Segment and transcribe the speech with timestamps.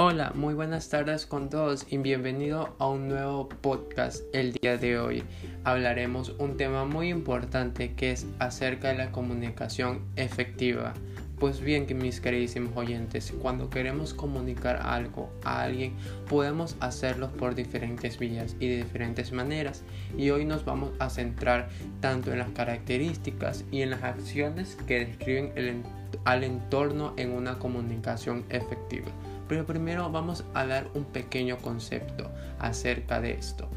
[0.00, 4.22] Hola, muy buenas tardes con todos y bienvenido a un nuevo podcast.
[4.32, 5.24] El día de hoy
[5.64, 10.94] hablaremos un tema muy importante que es acerca de la comunicación efectiva.
[11.40, 15.94] Pues bien, que mis queridísimos oyentes, cuando queremos comunicar algo a alguien,
[16.28, 19.82] podemos hacerlo por diferentes vías y de diferentes maneras.
[20.16, 25.06] Y hoy nos vamos a centrar tanto en las características y en las acciones que
[25.06, 25.82] describen
[26.24, 29.08] al entorno en una comunicación efectiva.
[29.48, 33.68] Pero primero vamos a dar un pequeño concepto acerca de esto.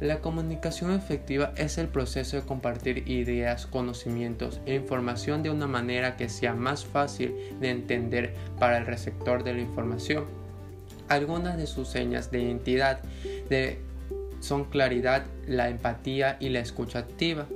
[0.00, 6.16] La comunicación efectiva es el proceso de compartir ideas, conocimientos e información de una manera
[6.16, 10.24] que sea más fácil de entender para el receptor de la información.
[11.08, 13.00] Algunas de sus señas de identidad
[14.38, 17.46] son claridad, la empatía y la escucha activa.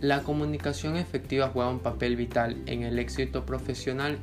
[0.00, 4.18] La comunicación efectiva juega un papel vital en el éxito profesional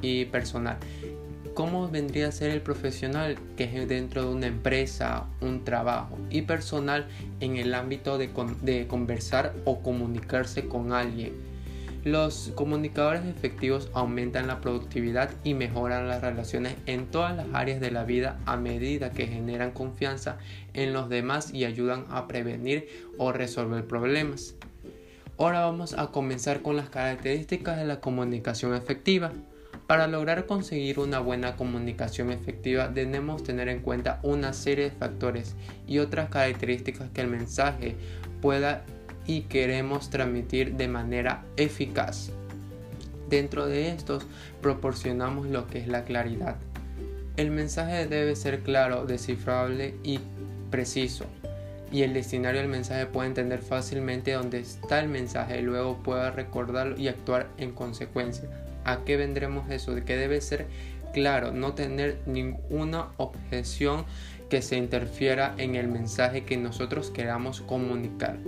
[0.00, 0.78] y, personal
[1.54, 6.42] cómo vendría a ser el profesional que es dentro de una empresa, un trabajo y
[6.42, 7.06] personal
[7.40, 8.30] en el ámbito de,
[8.88, 11.32] conversar o comunicarse con alguien.
[12.04, 17.92] Los comunicadores efectivos aumentan la productividad y mejoran las relaciones en todas las áreas de
[17.92, 20.38] la vida a medida que generan confianza
[20.74, 24.56] en los demás y ayudan a prevenir o resolver problemas.
[25.38, 29.32] Ahora vamos a comenzar con las características de la comunicación efectiva.
[29.92, 35.54] Para lograr conseguir una buena comunicación efectiva debemos tener en cuenta una serie de factores
[35.86, 37.96] y otras características que el mensaje
[38.40, 38.84] pueda
[39.26, 42.30] y queremos transmitir de manera eficaz.
[43.28, 44.26] Dentro de estos
[44.62, 46.56] proporcionamos lo que es la claridad.
[47.36, 50.20] El mensaje debe ser claro, descifrable y
[50.70, 51.26] preciso.
[51.92, 56.30] Y el destinario del mensaje puede entender fácilmente dónde está el mensaje y luego pueda
[56.30, 58.48] recordarlo y actuar en consecuencia.
[58.84, 59.94] ¿A qué vendremos eso?
[59.94, 60.66] De que debe ser
[61.12, 64.04] claro, no tener ninguna objeción
[64.48, 68.38] que se interfiera en el mensaje que nosotros queramos comunicar.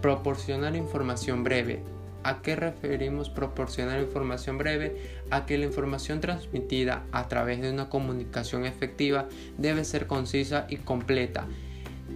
[0.00, 1.80] Proporcionar información breve.
[2.24, 4.96] ¿A qué referimos proporcionar información breve?
[5.30, 10.76] A que la información transmitida a través de una comunicación efectiva debe ser concisa y
[10.76, 11.46] completa.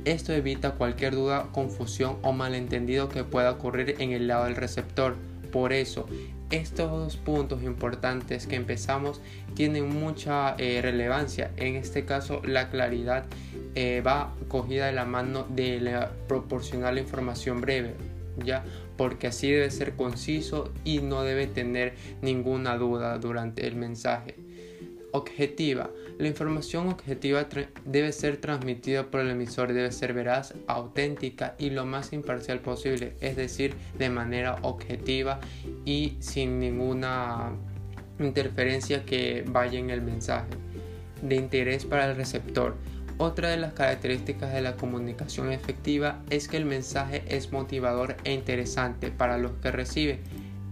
[0.05, 5.17] Esto evita cualquier duda, confusión o malentendido que pueda ocurrir en el lado del receptor.
[5.53, 6.07] Por eso,
[6.53, 9.21] estos dos puntos importantes que empezamos
[9.55, 11.51] tienen mucha eh, relevancia.
[11.57, 13.25] En este caso, la claridad
[13.75, 17.95] eh, va cogida de la mano de la proporcionar la información breve,
[18.45, 18.65] ya
[18.97, 24.37] porque así debe ser conciso y no debe tener ninguna duda durante el mensaje
[25.13, 25.91] objetiva.
[26.19, 27.47] La información objetiva
[27.85, 33.15] debe ser transmitida por el emisor, debe ser veraz, auténtica y lo más imparcial posible,
[33.21, 35.41] es decir, de manera objetiva
[35.85, 37.53] y sin ninguna
[38.19, 40.51] interferencia que vaya en el mensaje.
[41.23, 42.75] De interés para el receptor.
[43.19, 48.33] Otra de las características de la comunicación efectiva es que el mensaje es motivador e
[48.33, 50.21] interesante para los que reciben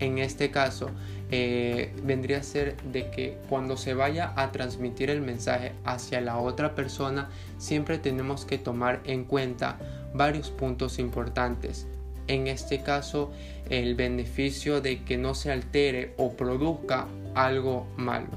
[0.00, 0.90] en este caso
[1.30, 6.38] eh, vendría a ser de que cuando se vaya a transmitir el mensaje hacia la
[6.38, 7.28] otra persona
[7.58, 9.78] siempre tenemos que tomar en cuenta
[10.12, 11.86] varios puntos importantes.
[12.26, 13.30] En este caso
[13.68, 18.28] el beneficio de que no se altere o produzca algo malo.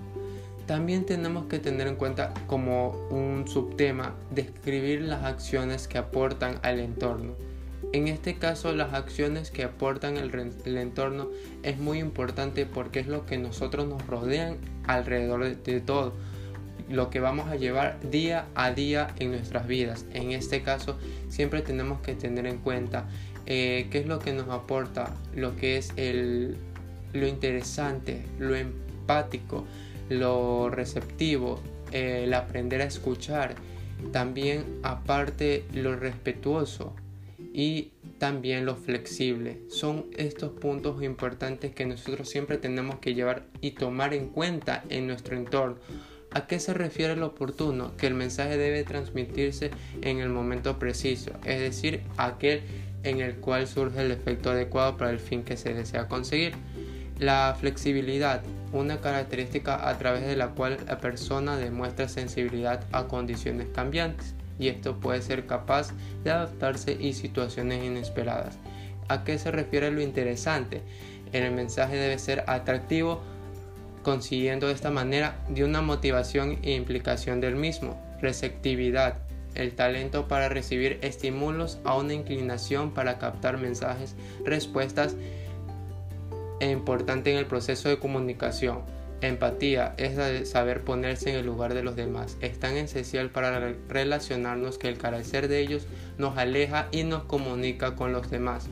[0.67, 6.79] También tenemos que tener en cuenta como un subtema describir las acciones que aportan al
[6.79, 7.35] entorno
[7.93, 11.29] en este caso, las acciones que aportan el, entorno
[11.61, 16.13] es muy importante porque es lo que nosotros nos rodean alrededor de, todo,
[16.89, 20.05] lo que vamos a llevar día a día en nuestras vidas.
[20.11, 20.97] En este caso,
[21.29, 23.07] siempre tenemos que tener en cuenta
[23.45, 26.57] eh, qué es lo que nos aporta, lo que es el,
[27.13, 29.65] lo interesante, lo empático,
[30.09, 31.61] lo receptivo,
[31.91, 33.53] el aprender a escuchar,
[34.11, 36.95] también aparte lo respetuoso
[37.53, 39.61] y también lo flexible.
[39.69, 45.05] Son estos puntos importantes que nosotros siempre tenemos que llevar y tomar en cuenta en
[45.05, 45.77] nuestro entorno.
[46.31, 47.95] ¿A qué se refiere lo oportuno?
[47.95, 49.69] Que el mensaje debe transmitirse
[50.01, 52.61] en el momento preciso, es decir, aquel
[53.03, 56.53] en el cual surge el efecto adecuado para el fin que se desea conseguir.
[57.19, 58.41] La flexibilidad,
[58.71, 64.67] una característica a través de la cual la persona demuestra sensibilidad a condiciones cambiantes y
[64.67, 65.91] esto puede ser capaz
[66.23, 68.57] de adaptarse y situaciones inesperadas.
[69.07, 70.81] ¿A qué se refiere lo interesante?
[71.31, 73.21] El mensaje debe ser atractivo,
[74.03, 77.99] consiguiendo de esta manera de una motivación e implicación del mismo.
[78.21, 79.17] Receptividad,
[79.55, 84.15] el talento para recibir estímulos a una inclinación para captar mensajes,
[84.45, 85.15] respuestas
[86.59, 88.81] e importante en el proceso de comunicación.
[89.23, 92.35] Empatía es saber ponerse en el lugar de los demás.
[92.41, 95.87] Es tan esencial para relacionarnos que el carácter de ellos
[96.17, 98.67] nos aleja y nos comunica con los demás.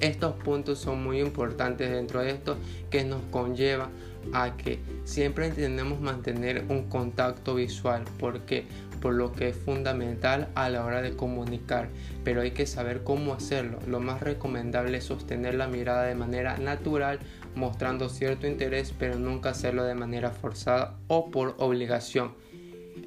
[0.00, 2.56] Estos puntos son muy importantes dentro de esto
[2.90, 3.90] que nos conlleva
[4.32, 8.66] a que siempre intentemos mantener un contacto visual porque
[9.00, 11.88] por lo que es fundamental a la hora de comunicar,
[12.22, 13.78] pero hay que saber cómo hacerlo.
[13.86, 17.18] Lo más recomendable es sostener la mirada de manera natural,
[17.54, 22.32] mostrando cierto interés, pero nunca hacerlo de manera forzada o por obligación.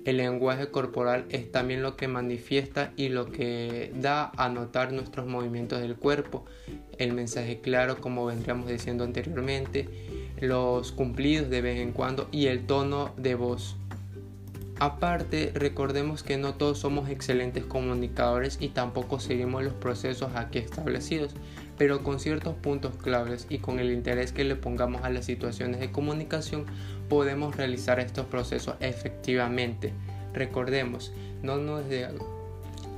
[0.06, 5.28] El lenguaje corporal es también lo que manifiesta y lo que da a notar nuestros
[5.28, 6.46] movimientos del cuerpo.
[6.98, 9.88] El mensaje claro, como vendríamos diciendo anteriormente,
[10.40, 13.78] los cumplidos de vez en cuando y el tono de voz.
[14.80, 21.36] Aparte, recordemos que no todos somos excelentes comunicadores y tampoco seguimos los procesos aquí establecidos,
[21.84, 25.82] pero con ciertos puntos claves y con el interés que le pongamos a las situaciones
[25.82, 26.66] de comunicación
[27.10, 29.92] podemos realizar estos procesos efectivamente.
[30.34, 31.84] Recordemos, no nos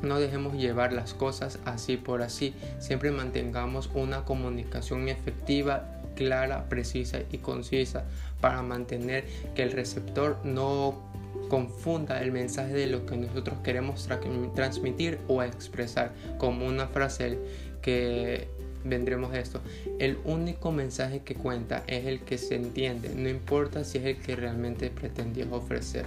[0.03, 7.21] no dejemos llevar las cosas así por así, siempre mantengamos una comunicación efectiva clara, precisa
[7.31, 8.03] y concisa
[8.39, 11.01] para mantener que el receptor no
[11.49, 14.07] confunda el mensaje de lo que nosotros queremos
[14.53, 17.39] transmitir o expresar como una frase
[17.81, 18.47] que
[18.85, 19.61] vendremos esto.
[19.99, 24.17] El único mensaje que cuenta es el que se entiende, no importa si es el
[24.17, 26.05] que realmente pretendías ofrecer.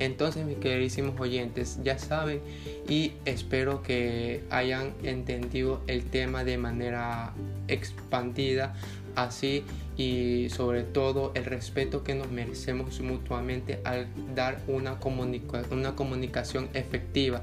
[0.00, 2.40] Entonces, mis queridísimos oyentes, ya saben
[2.88, 7.32] y espero que hayan entendido el tema de manera
[7.66, 8.76] expandida
[9.16, 9.64] así
[9.96, 14.98] y sobre todo el respeto que nos merecemos mutuamente al dar una,
[15.70, 17.42] una comunicación efectiva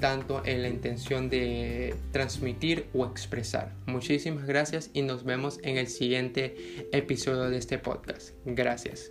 [0.00, 3.74] tanto en la intención de transmitir o expresar.
[3.86, 8.30] Muchísimas gracias y nos vemos en el siguiente episodio de este podcast.
[8.44, 9.10] Gracias.